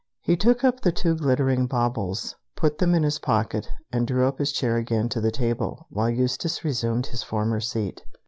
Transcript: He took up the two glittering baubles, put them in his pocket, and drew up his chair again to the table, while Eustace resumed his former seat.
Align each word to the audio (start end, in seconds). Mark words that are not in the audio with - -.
He 0.23 0.35
took 0.35 0.63
up 0.63 0.79
the 0.81 0.91
two 0.91 1.13
glittering 1.15 1.67
baubles, 1.67 2.35
put 2.55 2.79
them 2.79 2.95
in 2.95 3.03
his 3.03 3.19
pocket, 3.19 3.69
and 3.91 4.07
drew 4.07 4.27
up 4.27 4.39
his 4.39 4.51
chair 4.51 4.75
again 4.77 5.09
to 5.09 5.21
the 5.21 5.29
table, 5.29 5.85
while 5.91 6.09
Eustace 6.09 6.63
resumed 6.65 7.05
his 7.05 7.21
former 7.21 7.59
seat. 7.59 8.01